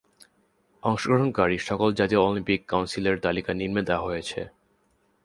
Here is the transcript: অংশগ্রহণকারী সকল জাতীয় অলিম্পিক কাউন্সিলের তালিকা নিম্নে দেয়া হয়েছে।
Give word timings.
অংশগ্রহণকারী 0.83 1.57
সকল 1.69 1.89
জাতীয় 1.99 2.21
অলিম্পিক 2.21 2.59
কাউন্সিলের 2.67 3.15
তালিকা 3.25 3.51
নিম্নে 3.53 3.81
দেয়া 3.87 4.05
হয়েছে। 4.07 4.39